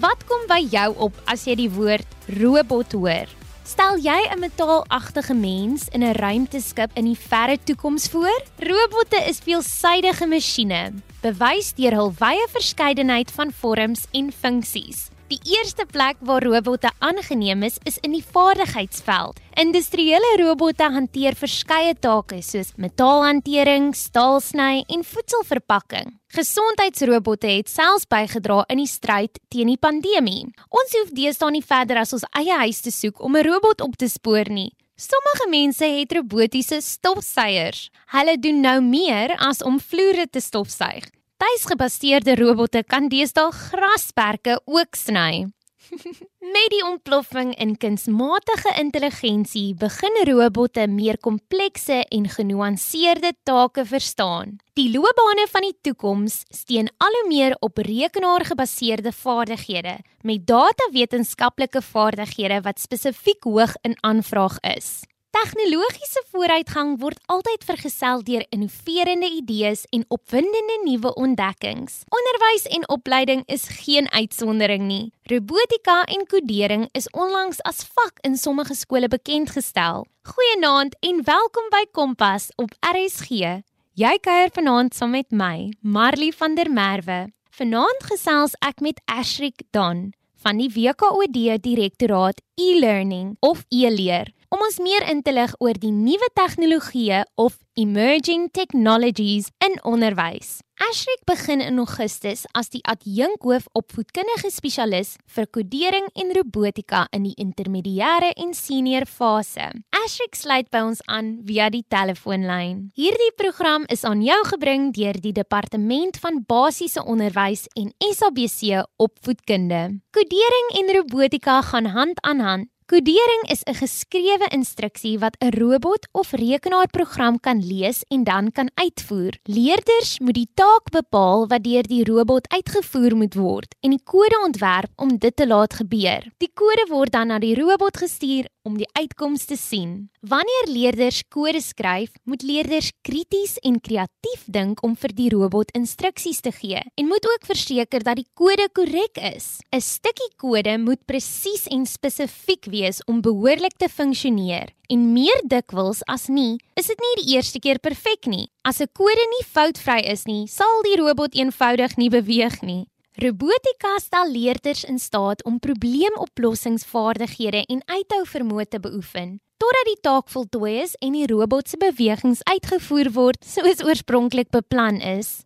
[0.00, 3.28] Wat kom by jou op as jy die woord robot hoor?
[3.68, 8.40] Stel jy 'n metaalagtige mens in 'n ruimteskip in die verre toekoms voor?
[8.58, 15.10] Robotte is veelsidige masjiene, bewys deur hul wye verskeidenheid van vorms en funksies.
[15.30, 19.36] Die eerste plek waar robotte aangeneem is, is in die vaardigheidsveld.
[19.62, 26.10] Industriële robotte hanteer verskeie take soos metaalhantering, staalsny en voedselverpakking.
[26.34, 30.48] Gesondheidsrobotte het selfs bygedra in die stryd teen die pandemie.
[30.66, 33.94] Ons hoef deesdae nie verder as ons eie huis te soek om 'n robot op
[33.96, 34.74] te spoor nie.
[34.98, 37.90] Sommige mense het robotiese stofsuiers.
[38.06, 41.06] Hulle doen nou meer as om vloere te stofsuig.
[41.40, 45.46] Tuisgebaseerde robotte kan deesdae grasperke ook sny.
[46.54, 54.58] Met die ontploffing in kunsmatige intelligensie begin robotte meer komplekse en genuanceerde take verstaan.
[54.76, 62.60] Die loopbane van die toekoms steun al hoe meer op rekenaargebaseerde vaardighede met datawetenskaplike vaardighede
[62.68, 65.00] wat spesifiek hoog in aanvraag is.
[65.30, 72.00] Tegnologiese vooruitgang word altyd vergesel deur innoverende idees en opwindende nuwe ontdekkings.
[72.10, 75.12] Onderwys en opleiding is geen uitsondering nie.
[75.30, 80.02] Robotika en kodering is onlangs as vak in sommige skole bekend gestel.
[80.26, 83.62] Goeienaand en welkom by Kompas op RSG.
[83.94, 87.28] Jy kuier vanaand saam met my, Marley van der Merwe.
[87.54, 90.10] Vanaand gesels ek met Ashrik Don
[90.42, 95.92] van die WKOD Direktoraat E-learning of e-leer om ons meer in te lig oor die
[95.94, 100.58] nuwe tegnologieë of emerging technologies in onderwys.
[100.80, 107.34] Ashrik begin in Augustus as die adjunkhoof opvoedkundige spesialis vir kodering en robotika in die
[107.38, 109.68] intermediêre en senior fase.
[110.00, 112.88] Ashrik sluit by ons aan via die telefoonlyn.
[112.98, 120.00] Hierdie program is aan jou gebring deur die Departement van Basiese Onderwys en SABC Opvoedkunde.
[120.16, 126.08] Kodering en robotika gaan hand aan hand Kodering is 'n geskrewe instruksie wat 'n robot
[126.12, 129.38] of rekenaarprogram kan lees en dan kan uitvoer.
[129.44, 134.38] Leerders moet die taak bepaal wat deur die robot uitgevoer moet word en die kode
[134.44, 136.32] ontwerp om dit te laat gebeur.
[136.38, 140.10] Die kode word dan na die robot gestuur om die uitkoms te sien.
[140.20, 146.40] Wanneer leerders kode skryf, moet leerders krities en kreatief dink om vir die robot instruksies
[146.40, 149.60] te gee en moet ook verseker dat die kode korrek is.
[149.72, 154.68] 'n Stukkie kode moet presies en spesifiek wees om behoorlik te funksioneer.
[154.88, 158.48] En meer dikwels as nie, is dit nie die eerste keer perfek nie.
[158.64, 162.86] As 'n kode nie foutvry is nie, sal die robot eenvoudig nie beweeg nie.
[163.14, 170.30] Robotika stel leerders in staat om probleemoplossingsvaardighede en uithou vermoë te beoefen totdat die taak
[170.32, 175.42] voltooi is en die robot se bewegings uitgevoer word soos oorspronklik beplan is.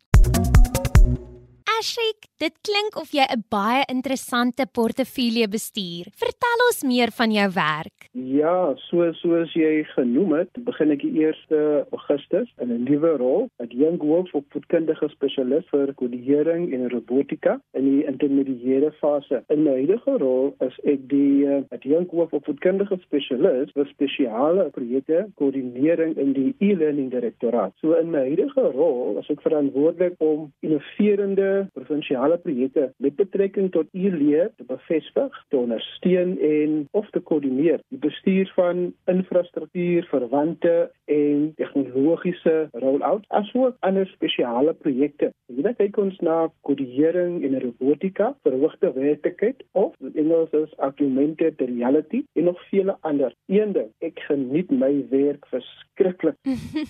[1.85, 6.07] Ashik, dit klink of jy 'n baie interessante portefeulje bestuur.
[6.17, 8.09] Vertel ons meer van jou werk.
[8.15, 13.49] Ja, so soos jy genoem het, begin ek die 1 Augustus in 'n nuwe rol,
[13.61, 19.43] 'n jong hoof op voedkundige spesialis vir kodering en robotika in die intermediêre fase.
[19.51, 24.71] In my huidige rol is ek die uh, jong hoof op voedkundige spesialis vir spesiale
[24.71, 27.73] projekte koördinering in die e-learning direktoraat.
[27.81, 33.91] So in my huidige rol is ek verantwoordelik om innoverende provinsiale projekte met betrekking tot
[33.93, 37.81] e-leer te bevestig, te ondersteun en of te koördineer.
[37.89, 45.33] Die bestuur van infrastruktuur, verwante en tegnologiese rollout asook ander spesiale projekte.
[45.53, 52.45] Hier kyk ons na kodering en robotika, verhoogde werklikheid of Engels is augmented reality en
[52.51, 53.35] nog vele ander.
[53.53, 56.39] Eende, ek geniet my werk verskriklik.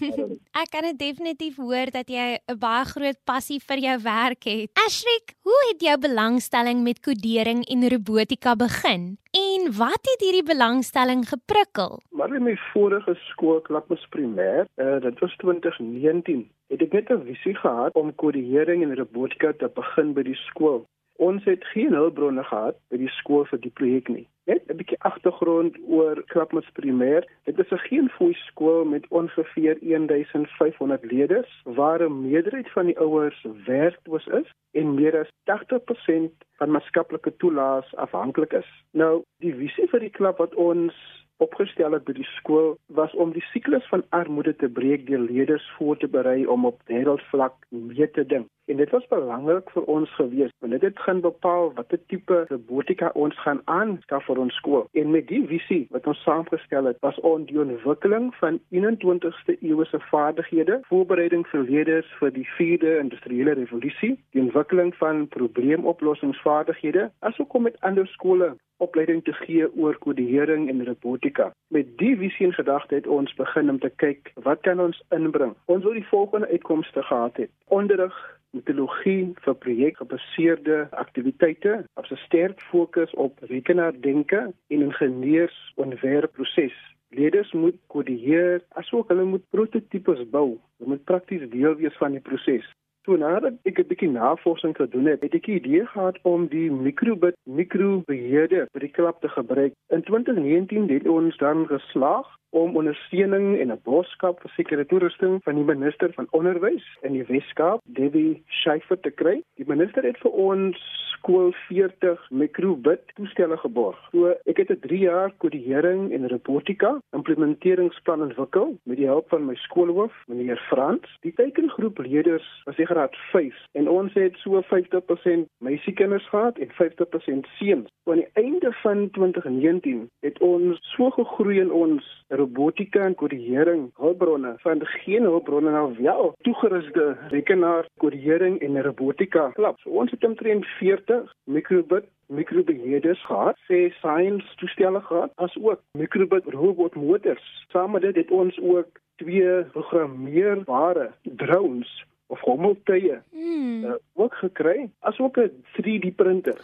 [0.63, 4.64] ek kan dit definitief hoor dat jy 'n baie groot passie vir jou werk het.
[4.73, 9.19] Ashrik, hoe het jou belangstelling met kodering en robotika begin?
[9.31, 12.01] En wat het hierdie belangstelling geprikkel?
[12.11, 17.25] Maar in my vorige skool, Klapmus Primêr, uh, dit was 2019, het ek net 'n
[17.29, 20.87] visie gehad om kodering en robotika te begin by die skool.
[21.17, 24.27] Ons het geen hulpbronne gehad by die skool vir die projek nie.
[24.51, 27.25] Net 'n bietjie agtergrond oor Klapmus Primêr.
[27.45, 32.99] Dit is 'n geen fooi skool met ongeveer 1500 leerders waar 'n meerderheid van die
[32.99, 38.85] ouers werkloos is en meer as 80% van maatskaplike toelaas afhanklik is.
[38.93, 40.95] Nou, die visie vir die klub wat ons
[41.37, 45.67] opgestel het by die skool was om die siklus van armoede te breek deur leerders
[45.77, 48.47] voor te berei om op wêreldvlak mee te ding.
[48.67, 53.11] En dit was belangrik vir ons gewees want dit het gaan bepaal watter tipe robotika
[53.15, 54.87] ons gaan aanskaf vir ons skool.
[54.93, 60.01] En met die visie wat ons saamgestel het, was ons die ontwikkeling van 21ste eeuse
[60.09, 67.69] vaardighede, voorbereiding vir leerders vir die 4de industriële revolusie, die ontwikkeling van probleemoplossingsvaardighede, asook om
[67.69, 71.51] met ander skole opleiding te gee oor kodering en robotika.
[71.69, 75.53] Met die visie in gedagte het ons begin om te kyk wat kan ons inbring.
[75.65, 77.53] Ons wil die volgende uitkomste gehad het.
[77.69, 78.17] Onderrig
[78.55, 86.77] metodologie vir projekgebaseerde aktiwiteite, op 'n sterk fokus op rekenaardenke en ingenieursontwerpproses.
[87.15, 90.59] Leerders moet kodeer, asook hulle moet prototipes bou.
[90.79, 92.67] Hulle moet prakties deel wees van die proses.
[93.05, 96.71] So nadat ek 'n bietjie navorsing gedoen het, het ek 'n idee gehad om die
[96.71, 99.73] microbit microbeheerder vir die klap te gebruik.
[99.89, 105.55] In 2019 het ons dan geslaag om ondersteuning en 'n boodskap vir sekere toerusting van
[105.55, 109.43] die minister van onderwys in die Weskaap, Debbie Schiefer te kry.
[109.57, 110.79] Die minister het vir ons
[111.25, 113.97] skool 40 microbit toestelle geborg.
[114.13, 119.47] So ek het 'n 3 jaar kodering en robotika implementeringsplan ontwikkel met die hulp van
[119.47, 121.09] my skoolhoof, meneer Frans.
[121.21, 126.71] Die teikengroep leerders was in graad 5 en ons het so 50% meisiekinders gehad en
[126.71, 127.89] 50% seuns.
[128.05, 134.55] Aan die einde van 2019 het ons so gegroei in ons robotika en kodering hulpbronne
[134.65, 139.79] van geen hulpbronne nou wel toegeruste rekenaar kodering en robotika klap.
[139.81, 146.49] So ons het omtrent 40 microbit mikrobeheerders gehad, sê science toestelle gehad, as ook mikrobit
[146.57, 147.45] robot motors.
[147.73, 151.93] Saam met dit het ons ook twee programmeerbare drones
[152.27, 153.85] of hommeltuie mm.
[153.85, 156.59] uh, ook gekry, as ook 'n 3D printer.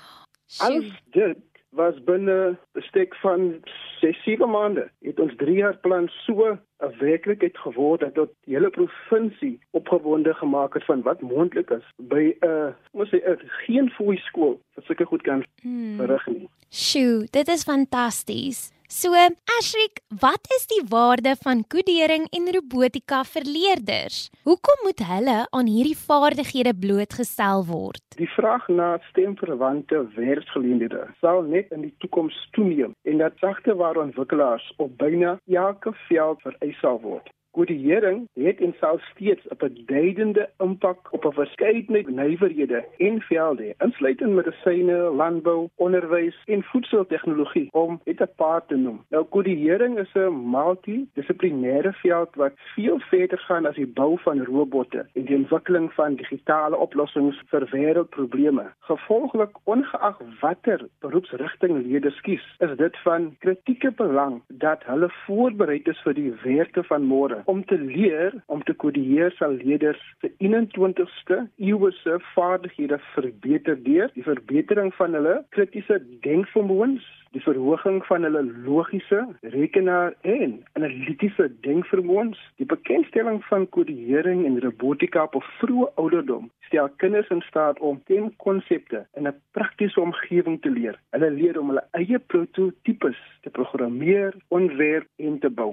[0.58, 1.36] Alles dit
[1.70, 3.60] was binne 'n stek van
[4.00, 8.70] 6-7 maande het ons 3 jaar plan so 'n werklikheid geword dat tot die hele
[8.70, 13.90] provinsie opgewonde gemaak het van wat moontlik is by 'n uh, moet sê 'n geen
[13.90, 15.96] fooi skool wat sulke goed kan hmm.
[15.96, 16.48] verrig nie.
[16.68, 18.79] Sjoe, dit is fantasties.
[18.92, 24.16] So, Ashrik, wat is die waarde van kodering en robotika vir leerders?
[24.42, 28.02] Hoekom moet hulle aan hierdie vaardighede blootgestel word?
[28.18, 34.66] Die vraag na stemverwante werksgeleenthede sal net in die toekoms toeneem en dat sagteware ontwikkelaars
[34.82, 37.30] op byna elke veld vereis sal word.
[37.50, 44.34] Kodering het en sal steeds 'n beduidende impak op 'n verskeidenheid nywerhede en velde, insluitend
[44.34, 49.04] medisyne, landbou, onderwys en voedseltegnologie om dit 'n paar te noem.
[49.08, 55.06] Nou kodering is 'n multidissiplinêre veld wat veel verder gaan as die bou van robotte
[55.14, 58.72] en die ontwikkeling van digitale oplossings vir wêreldprobleme.
[58.78, 66.00] Gevolglik, ongeag watter beroepsrigting leerders kies, is dit van kritieke belang dat hulle voorbereid is
[66.00, 71.40] vir die werke van môre om te leer om te kodeer sal leerders se 21ste
[71.56, 79.20] eeuse vaardighede verbeter deur die verbetering van hulle kritiese denkvermoëns die verhoging van hulle logiese
[79.54, 86.88] rekenaar en analitiese denkvermoëns die bekendstelling van kodering en robotika op 'n vroeë ouderdom stel
[87.02, 90.96] kinders in staat om teen konsepte in 'n praktiese omgewing te leer.
[91.10, 95.72] Hulle leer om hulle eie prototipes te programmeer ontwerp en te bou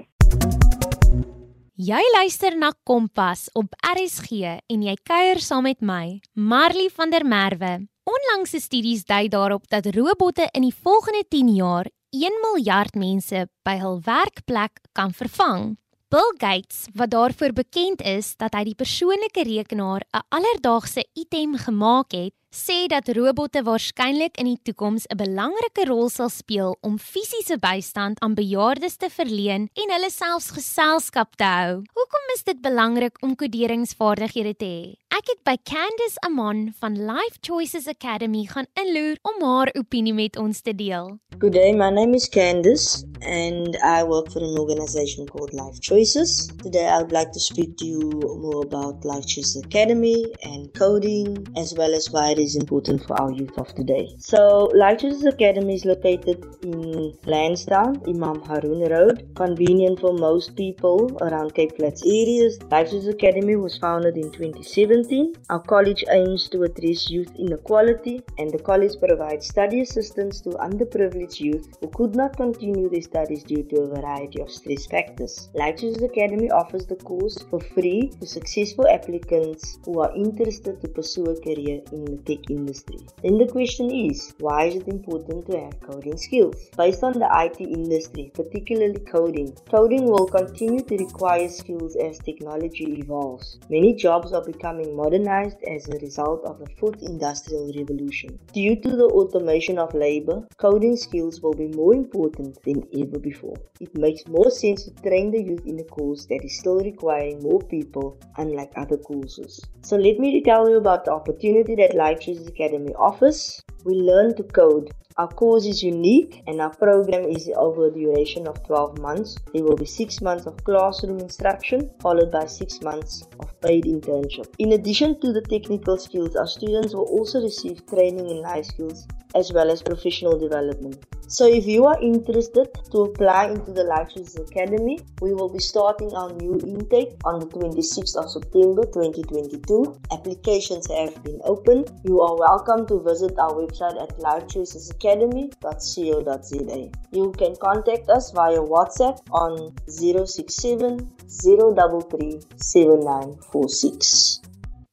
[1.78, 7.22] Jy luister na Kompas op RSG en jy kuier saam met my, Marley van der
[7.22, 7.86] Merwe.
[8.02, 11.86] Onlangse studies dui daarop dat robotte in die volgende 10 jaar
[12.18, 15.76] 1 miljard mense by hul werkplek kan vervang.
[16.10, 22.16] Bill Gates, wat daarvoor bekend is dat hy die persoonlike rekenaar 'n alledaagse item gemaak
[22.16, 27.58] het, sê dat robotte waarskynlik in die toekoms 'n belangrike rol sal speel om fisiese
[27.60, 31.84] bystand aan bejaardes te verleen en hulle selfs geselskap te hou.
[31.98, 35.07] Hoekom is dit belangrik om koderingsvaardighede te hê?
[35.18, 40.38] Ek het by Candice Amon van Life Choices Academy gaan inloer om haar opinie met
[40.38, 41.18] ons te deel.
[41.40, 46.48] Good day, my name is Candice and I work for an organization called Life Choices.
[46.62, 48.00] Today I would like to speak to you
[48.42, 53.20] more about Life Choices Academy and coding as well as why it is important for
[53.20, 54.08] our youth of today.
[54.20, 61.18] So, Life Choices Academy is located in Lansdowne, Imam Haroon Road, convenient for most people
[61.22, 62.60] around Cape Flats areas.
[62.70, 65.07] Life Choices Academy was founded in 2017.
[65.50, 71.40] Our college aims to address youth inequality, and the college provides study assistance to underprivileged
[71.40, 75.48] youth who could not continue their studies due to a variety of stress factors.
[75.54, 81.24] Lighthouse Academy offers the course for free to successful applicants who are interested to pursue
[81.24, 83.00] a career in the tech industry.
[83.24, 86.58] Then the question is, why is it important to have coding skills?
[86.76, 93.00] Based on the IT industry, particularly coding, coding will continue to require skills as technology
[93.00, 93.58] evolves.
[93.70, 98.38] Many jobs are becoming modernized as a result of the fourth industrial revolution.
[98.54, 103.58] Due to the automation of labor, coding skills will be more important than ever before.
[103.80, 107.44] It makes more sense to train the youth in a course that is still requiring
[107.44, 109.62] more people, unlike other courses.
[109.84, 113.62] So, let me tell you about the opportunity that Life Academy offers.
[113.88, 118.48] We learn to code our course is unique and our program is over a duration
[118.48, 119.36] of 12 months.
[119.52, 124.54] There will be 6 months of classroom instruction followed by 6 months of paid internship.
[124.60, 129.08] In addition to the technical skills, our students will also receive training in life skills
[129.38, 131.06] as well as professional development.
[131.30, 135.60] So if you are interested to apply into the Life Choices Academy, we will be
[135.60, 140.00] starting our new intake on the 26th of September 2022.
[140.14, 141.92] Applications have been opened.
[142.06, 146.92] You are welcome to visit our website at lifechoicesacademy.co.za.
[147.12, 154.40] You can contact us via WhatsApp on 067 033 7946.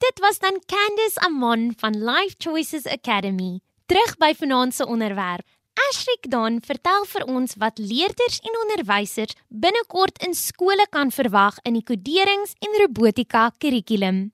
[0.03, 3.61] Dit was dan Candice Amon van Life Choices Academy.
[3.87, 5.45] Terug by vanaand se onderwerp.
[5.91, 11.77] Ashrik dan vertel vir ons wat leerders en onderwysers binnekort in skole kan verwag in
[11.77, 14.31] die koderings en robotika kurrikulum.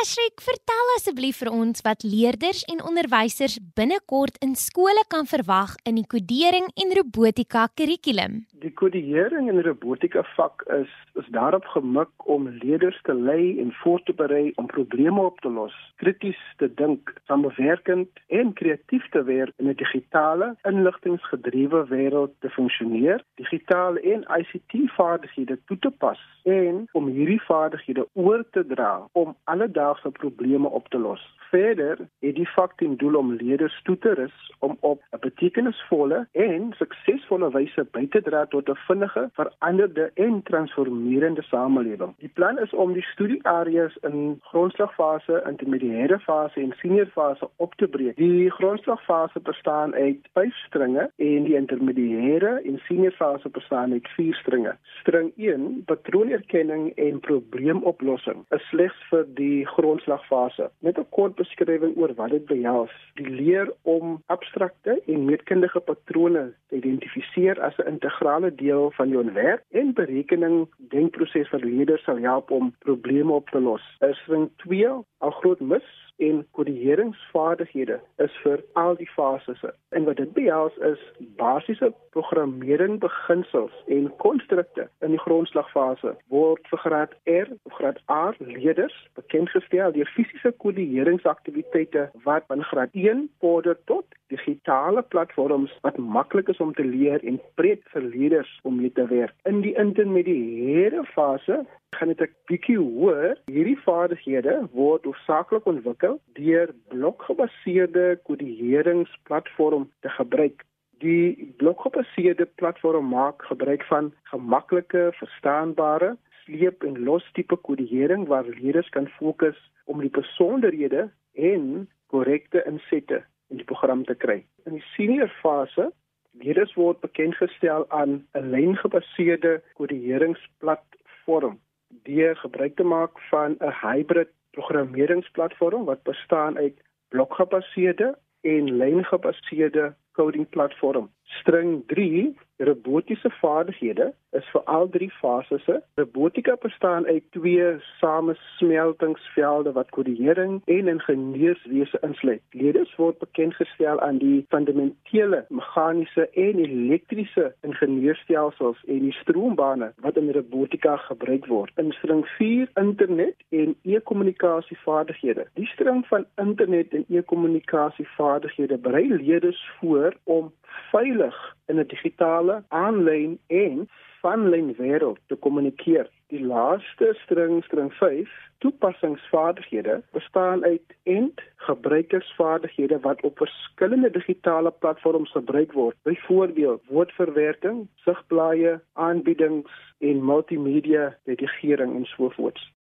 [0.00, 6.00] Ashrik, vertel asseblief vir ons wat leerders en onderwysers binnekort in skole kan verwag in
[6.00, 8.46] die kodering en robotika kurrikulum.
[8.66, 14.02] Die kodering en robotika vak is is daarop gemik om leerders te lei en voor
[14.02, 19.52] te berei om probleme op te los, krities te dink, samewerkend en kreatief te wees
[19.56, 27.06] in 'n digitale, inligtinggedrewe wêreld te funksioneer, digitale en ICT-vaardighede toe te pas en om
[27.06, 31.34] hierdie vaardighede oor te dra om alle alledaagse probleme op te los.
[31.50, 36.28] Verder het die vak ten doel om leerders toe te rus om op 'n betekenisvolle
[36.32, 42.14] en suksesvolle wyse by te dra tot 'n vinnige, veranderde en transformerende samelewing.
[42.18, 48.16] Die plan is om die studieareas in grondslagfase, intermediêre fase en seniorfase op te breek.
[48.16, 54.76] Die grondslagfase bestaan uit 5 stringe en die intermediêre en seniorfase bestaan uit 4 stringe.
[54.82, 60.70] String 1, patroonerkenning en probleemoplossing, is slegs vir die grondslagfase.
[60.78, 62.90] Met 'n kort beskrywing oor wat dit behels.
[63.14, 67.88] Die leer om abstrakte en meetkundige patrone te identifiseer as 'n
[68.36, 73.48] integrale deel van jou werk en berekening denkproses vir leerders sal help om probleme op
[73.48, 73.82] te los.
[74.00, 74.88] Is ring 2
[75.18, 75.84] al groot mis
[76.16, 79.60] en koderingsvaardighede is vir al die fases.
[79.90, 81.00] En wat dit behels is
[81.36, 88.32] basiese programmering beginsels en konstrukte in die grondslagfase word vir graad R of graad A
[88.38, 95.96] leerders bekend gestel deur fisiese koderingsaktiwiteite wat van graad 1 vorder tot digitale platforms wat
[95.96, 99.34] maklik is om te leer en breed vir leerders om mee te werk.
[99.50, 101.64] In die intermediêre fase
[101.96, 103.36] gaan dit 'n bietjie hoër.
[103.46, 110.64] Hierdie vaardighede word hoofsaaklik ontwikkel deur blokgebaseerde koderingsplatform te gebruik.
[110.98, 118.88] Die blokgebaseerde platform maak gebruik van gemaklike, verstaanbare sleep en los tipe kodering waar leerders
[118.88, 124.44] kan fokus om die besonderhede en korrekte insette in die program te kry.
[124.64, 125.92] In die senior fase
[126.38, 134.28] leerders word bekend gestel aan 'n lyngebaseerde koderingsplatform deur gebruik te maak van 'n hybrid
[134.50, 136.76] programmeringsplatform wat bestaan uit
[137.08, 141.10] blokgebaseerde en lyngebaseerde coding platform.
[141.40, 145.64] String 3 robotiese vaardighede is vir al drie fases.
[146.00, 147.66] Robotika bestaan uit twee
[148.00, 152.42] samesmeltingsvelde wat kodering en ingenieurswese insluit.
[152.50, 160.16] Leerders word bekend gestel aan die fundamentele meganiese en elektriese ingenieurstelsels en die stroombane wat
[160.16, 161.72] in robotika gebruik word.
[161.76, 165.46] In string 4 internet en e-kommunikasievaardighede.
[165.54, 170.52] Die string van internet en e-kommunikasievaardighede berei leerders voor om
[170.90, 171.36] veilig
[171.66, 173.88] in 'n digitale, aanlyn en
[174.20, 176.08] vanlyn wêreld te kommunikeer.
[176.32, 185.30] Die laaste string, string 5, toepassingsvaardighede, bestaan uit end gebruikersvaardighede wat op verskillende digitale platforms
[185.30, 185.96] gebruik word.
[186.02, 192.75] Byvoorbeeld woordverwerking, sigblaaie, aanbiedings en multimedia redigering en so voort.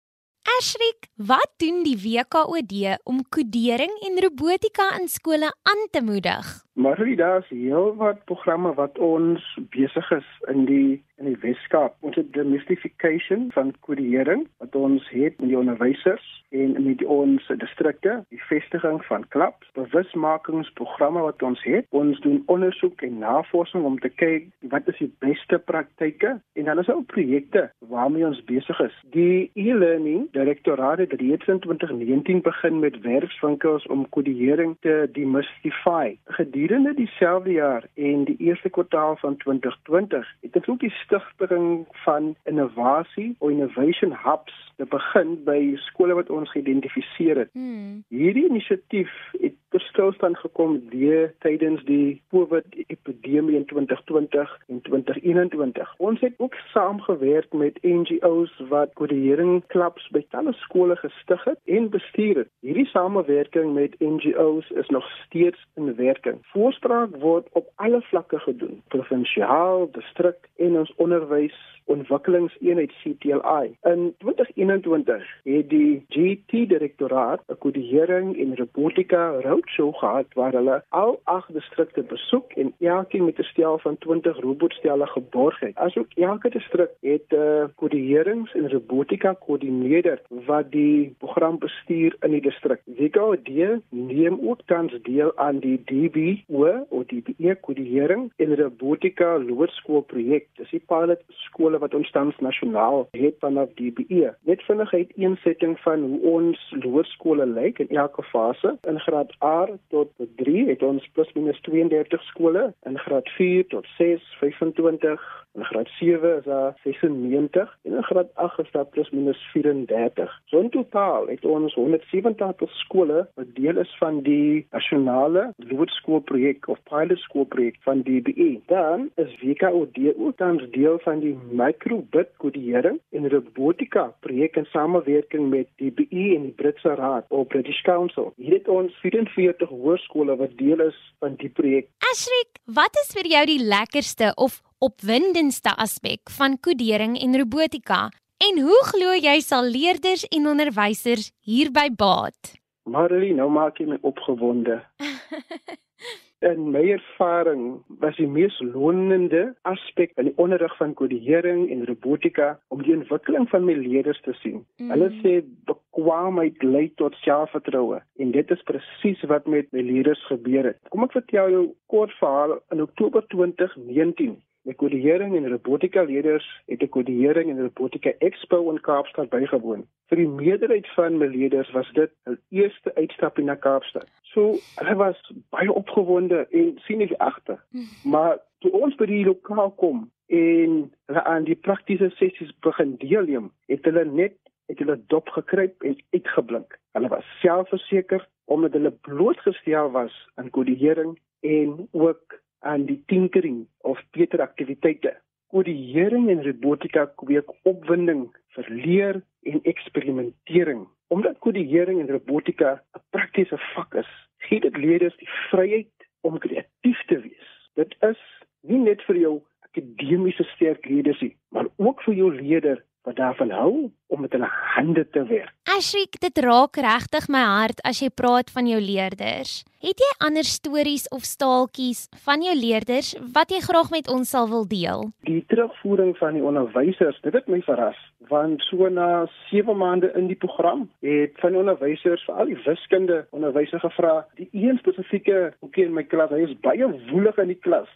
[0.41, 6.63] Ashrik, wat doen die WKOD om kodering en robotika in skole aan te moedig?
[6.73, 11.95] Maar daar's heel wat programme wat ons besig is in die in die Weskaap.
[12.05, 18.17] Ons het demystification van kodering wat ons het met die onderwysers en met ons distrikte,
[18.29, 21.87] die vestiging van klubs, bewusmakingsprogramme wat ons het.
[21.95, 26.79] Ons doen ondersoek en navorsing om te kyk wat is die beste praktyke en dan
[26.79, 28.97] is daar ook projekte waarmee ons besig is.
[29.15, 36.15] Die e-learning direktoraat het reeds in 2019 begin met werkswinkels om kodering te demystify.
[36.25, 42.35] Gedurende dieselfde jaar en die eerste kwartaal van 2020 het ons ook die stigting van
[42.45, 47.49] innovasie innovation hubs te begin by skole wat ons geïdentifiseer het.
[47.53, 48.03] Hmm.
[48.13, 55.93] Hierdie inisiatief het ter stilstand gekom deur tydens die COVID-epidemie in 2020 en 2021.
[55.97, 61.89] Ons het ook saamgewerk met NGO's wat kodering klubs by talle skole gestig het en
[61.89, 62.51] bestuur het.
[62.59, 66.41] Hierdie samewerking met NGO's is nog steeds in werking.
[66.51, 71.55] Voorspraak word op alle vlakke gedoen, provinsiaal, distrik en ons onderwys
[71.95, 73.75] ontwikkelingseenheid CTLI.
[73.93, 81.19] In 2021 het die GT direktoraat 'n kodering en robotika roadshow gehad waar hulle al
[81.23, 85.75] agt distrikte besoek en elkeen met 'n stel van 20 robotstelle geborg het.
[85.75, 92.31] Asook elke distrik het 'n uh, koderings en robotika koördineerder wat die program bestuur in
[92.31, 92.81] die distrik.
[92.85, 93.49] WKD
[93.89, 100.47] neem ook tans deel aan die DBO of DBE kodering en robotika loerskoolprojek.
[100.55, 104.33] Dis die pilot skole wat ons tans nasionaal het vanaf DBE.
[104.49, 108.77] Net vinnigheid een setting van hoe ons loerskole lyk in elke fase.
[108.87, 113.87] In graad A tot 3 het ons plus minus 32 skole, in graad 4 tot
[113.97, 119.09] 6 25 In graad 7 is daar 96 en in graad 8 is daar plus
[119.09, 120.41] minus 34.
[120.45, 126.79] So in totaal het ons 170 skole wat deel is van die nasionale loodskoolprojek of
[126.83, 128.61] pilot skoolprojek van DBE.
[128.65, 135.49] Dan is WKOD ook tans deel van die microbit kodering en robotika projek in samewerking
[135.49, 138.33] met DBE en die Britse Raad of British Council.
[138.35, 141.91] Hier het ons 44 hoërskole wat deel is van die projek.
[142.11, 148.07] Ashrik, wat is vir jou die lekkerste of opwindendste aspek van kodering en robotika
[148.41, 152.55] en hoe glo jy sal leerders en onderwysers hierby baat?
[152.89, 154.79] Marley, nou maak jy my opgewonde.
[156.49, 162.55] In my ervaring was die mees lonende aspek in die onderrig van kodering en robotika
[162.73, 164.63] om die ontwikkeling van my leerders te sien.
[164.81, 164.89] Mm.
[164.89, 165.35] Hulle sê
[165.69, 170.81] bekwaamheid lei tot selfvertroue en dit is presies wat met my leerders gebeur het.
[170.89, 176.83] Kom ek vertel jou kort verhaal in Oktober 2019 Die kodering en robotika leerders het
[176.83, 179.87] 'n kodering en robotika expo in Kaapstad bygewoon.
[180.09, 184.07] Vir die meerderheid van my leerders was dit hul eerste uitstapie na Kaapstad.
[184.21, 187.59] So hulle was baie opgewonde en sien ek agter.
[188.03, 193.51] Maar toe ons by die lokaal kom en hulle aan die praktiese sessies begin deelneem,
[193.65, 196.79] het hulle net het hulle dop gekruip en uitgeblink.
[196.91, 204.01] Hulle was selfverseker omdat hulle blootgestel was aan kodering en ook aan die tinkering of
[204.11, 205.15] beter aktiwiteite.
[205.51, 210.85] Kodering en robotika kweek opwinding vir leer en eksperimentering.
[211.11, 217.05] Omdat kodering en robotika 'n praktiese vak is, gee dit leerders die vryheid om kreatief
[217.07, 217.49] te wees.
[217.75, 218.21] Dit is
[218.61, 223.91] nie net vir jou akademiese sterkhede nie, maar ook vir jou leerder wat daarvan hou
[224.07, 225.51] om met hulle hande te werk.
[225.77, 229.61] Ashrik, dit raak regtig my hart as jy praat van jou leerders.
[229.81, 234.49] Het jy ander stories of staaltjies van jou leerders wat jy graag met ons sal
[234.51, 235.07] wil deel?
[235.27, 237.97] Die terugvoering van die onderwysers, dit het my verras,
[238.29, 243.23] want so na 7 maande in die program het van die onderwysers, veral die wiskunde
[243.31, 247.61] onderwysers gevra, die een spesifieke ookie in my klas, hy is baie woelig in die
[247.63, 247.89] klas.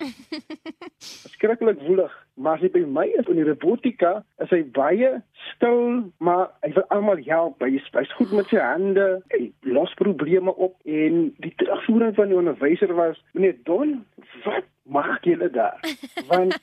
[1.35, 5.11] Skrikkelik woelig, maar as hy by my is in die robotika, is hy baie
[5.53, 7.63] stil, maar hy wil almal help.
[7.63, 9.41] Hy is, hy is goed met sy hande, hy
[9.75, 14.01] los probleme op en die terugvoering van die onderwyser was: "Meneer Don,
[14.43, 15.79] wat maak julle daar?"
[16.31, 16.59] Want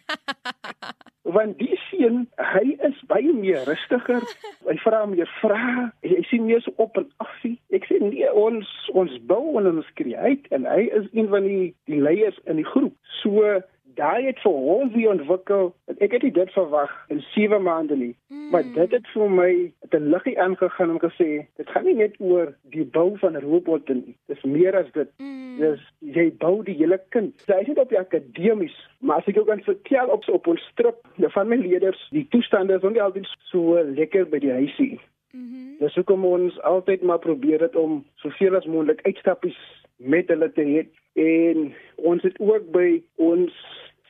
[1.33, 4.25] want die seun, hy is baie meer rustiger.
[4.67, 5.89] Hy vra meer vrae.
[6.05, 7.31] Hy, hy sien meer so op en af.
[7.75, 11.73] Ek sê nee, ons ons bou en ons skryf en hy is een van die
[11.91, 12.95] die leiers in die groep.
[13.23, 13.63] So
[13.95, 15.73] daai het vir hom weer ontwikkel.
[15.99, 18.15] Ek het dit verwag in 7 maande nie.
[18.29, 18.51] Mm.
[18.51, 19.53] Maar dit het vir my
[19.91, 24.17] 'n liggie aangegaan om gesê, dit gaan nie net oor die bou van robotte nie.
[24.27, 25.09] Dis meer as dit.
[25.19, 25.59] Mm.
[25.59, 27.41] Dis jy bou die hele kind.
[27.41, 30.69] Sy is nie op die akademies, maar as ek jou kan vertel op op ons
[30.73, 35.01] strip van my leerders, die toestande is nie altyd so lekker by die huisie.
[35.33, 39.59] Mm Dis hoekom ons altyd maar probeer dit om soveel as moontlik uitstappies
[40.05, 40.85] met hulle te hê.
[41.23, 43.53] En ons het ook by ons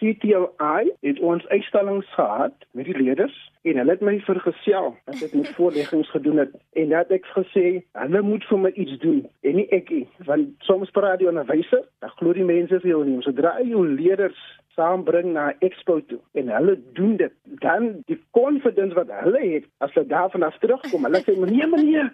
[0.02, 5.34] CTI het ons uitstallings gehad met die leerders en hulle het my vergesel as ek
[5.38, 6.56] met voorleggings gedoen het.
[6.74, 7.66] En dat ek gesê
[7.98, 9.20] hulle moet vir my iets doen.
[9.46, 13.04] En nie ek nie want soms praat die onderwyser dan glo die mense vir jou
[13.06, 13.20] nie.
[13.22, 14.40] Sodra jy jou leerders
[14.74, 19.92] saambring na expo toe en hulle doen dit dan die confidence wat hulle het as
[19.94, 22.10] hulle daarvan af terugkom hulle sê meneer meneer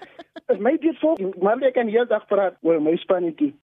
[0.53, 1.17] is my dit vol.
[1.41, 3.55] Maar ek kan heeldag praat oor my spanetjie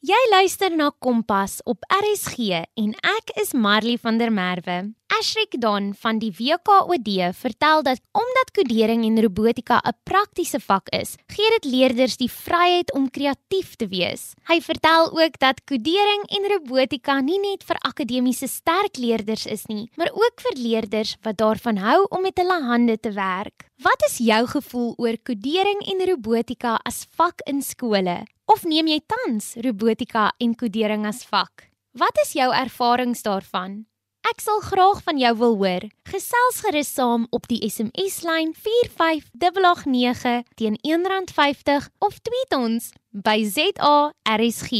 [0.00, 4.78] Jy luister na Kompas op RSG en ek is Marley van der Merwe.
[5.10, 11.16] Ashrik Don van die WKOD vertel dat omdat kodering en robotika 'n praktiese vak is,
[11.26, 14.34] gee dit leerders die vryheid om kreatief te wees.
[14.46, 19.90] Hy vertel ook dat kodering en robotika nie net vir akademiese sterk leerders is nie,
[19.96, 23.66] maar ook vir leerders wat daarvan hou om met hulle hande te werk.
[23.82, 28.24] Wat is jou gevoel oor kodering en robotika as vak in skole?
[28.46, 31.66] Of neem jy tans robotika en kodering as vak?
[31.92, 33.89] Wat is jou ervarings daarvan?
[34.28, 35.84] Ek sal graag van jou wil hoor.
[36.10, 44.72] Gesels gerus saam op die SMS-lyn 45889 teen R1.50 of tweet ons by ZARSG.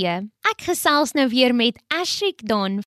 [0.53, 2.83] Ek gesels nou weer met Ashrik Don.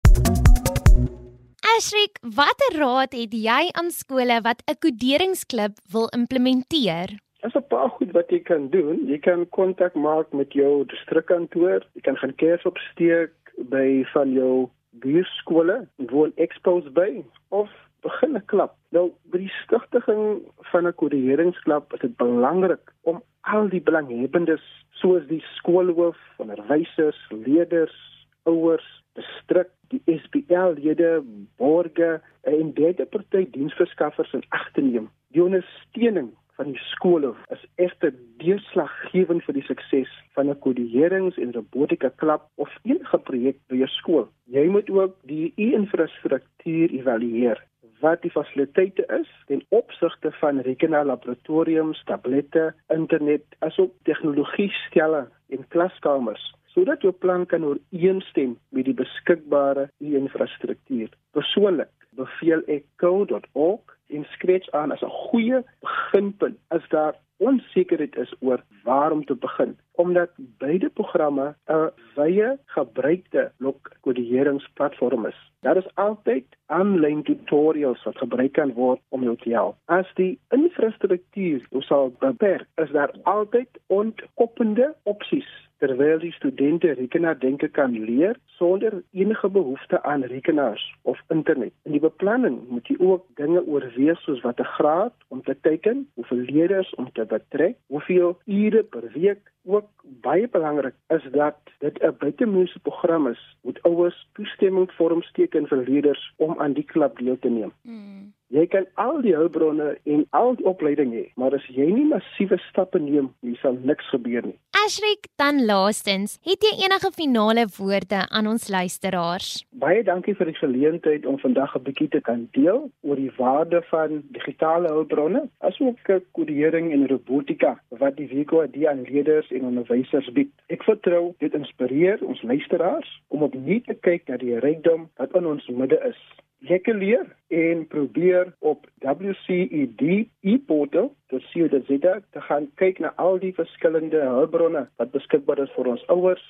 [1.73, 7.17] Ashrik, watter raad het jy aan skole wat 'n koderingsklub wil implementeer?
[7.41, 9.07] Daar's 'n paar goed wat jy kan doen.
[9.09, 11.81] Jy kan kontak maak met jou distrikkantoor.
[11.93, 14.69] Jy kan gaan kers opsteek by van jou
[15.01, 17.69] buurskole, woon expos by of
[18.03, 18.71] begin 'n klub.
[18.91, 25.27] Nou, by die stigting van 'n koördineringsklub is dit belangrik om al die belanghebbendes soos
[25.27, 27.95] die skoolhoof, onderwysers, leerders,
[28.43, 31.23] ouers, distrik, die SPL-lede,
[31.57, 35.09] borgers en derde party diensverskaffers in ag te neem.
[35.27, 41.53] Die ondersteuning van die skole is egter deurslaggewend vir die sukses van 'n kodierings en
[41.53, 44.27] robotika klub of enige projek by jou skool.
[44.45, 47.63] Jy moet ook die infrastruktuur evalueer
[48.03, 56.51] wat die fasiliteite is ten opsigte van rekenaarlaboratoriums, tablette, internet, asook tegnologie stelle en klaskamers
[56.73, 61.09] sodat jou plan kan ooreenstem met die beskikbare infrastruktuur.
[61.37, 68.33] Persoonlik beveel ek code.org en Scratch aan as 'n goeie beginpunt as daar onsekerheid is
[68.39, 75.51] oor waar om te begin omdat beide programme 'n wye gebruikte lokkoderingsplatform is.
[75.59, 79.75] Daar is altyd aanlyn tutorials wat gebruik kan word om jou te help.
[79.85, 85.51] As die infrastruktuur sou beperk, is daar altyd ontkoppende opsies
[85.83, 91.73] terwyl die studente rekenaardenke kan leer sonder enige behoefte aan rekenaars of internet.
[91.83, 96.45] In die beplanning moet jy ook dinge oorweeg soos watter graad om te teken, hoeveel
[96.47, 102.15] leerders om te betrek, hoeveel ure per week ook baie belangrik is dat dit 'n
[102.19, 107.49] buitemuurse program is met ouers toestemming vormsteken vir leerders om aan die klub deel te
[107.49, 107.71] neem.
[107.81, 108.22] Mm.
[108.53, 112.59] Jy kan al die hulpbronne en al die opleiding hê, maar as jy nie massiewe
[112.67, 113.31] stappe neem,
[113.63, 114.53] sal niks gebeur nie.
[114.83, 119.63] Ashrik, dan laastens, het jy enige finale woorde aan ons luisteraars?
[119.81, 123.81] Baie dankie vir die geleentheid om vandag 'n bietjie te kan deel oor die waarde
[123.89, 125.97] van digitale hulpbronne, asook
[126.37, 130.51] kodering en robotika wat die WKD aan leerders en onderwysers bied.
[130.69, 135.45] Ek vertrou dit inspireer ons luisteraars om opnuut te kyk na die rykdom wat in
[135.45, 136.21] ons midde is
[136.63, 140.01] lekker leer en probeer op WCED
[140.39, 145.11] e-portal te sien dat jy daar te gaan kyk na al die verskillende hulpbronne wat
[145.15, 146.43] beskikbaar is vir ons ouers,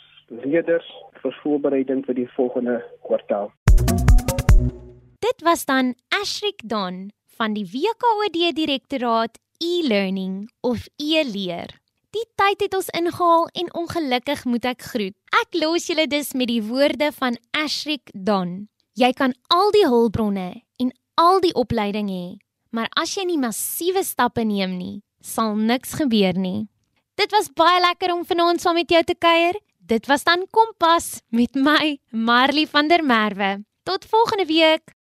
[0.43, 0.89] leerders
[1.21, 3.51] vir voorbereiding vir die volgende kwartaal.
[5.23, 11.71] Dit was dan Ashrik Don van die WKOD Direktoraat E-learning of e-leer.
[12.13, 15.15] Die tyd het ons ingehaal en ongelukkig moet ek groet.
[15.41, 18.67] Ek los julle dus met die woorde van Ashrik Don.
[18.93, 22.25] Jy kan al die hulpbronne en al die opleiding hê,
[22.69, 26.67] maar as jy nie massiewe stappe neem nie, sal niks gebeur nie.
[27.17, 29.57] Dit was baie lekker om vanaand saam met jou te kuier.
[29.81, 33.63] Dit was dan Kompas met my, Marley van der Merwe.
[33.83, 34.93] Tot volgende week.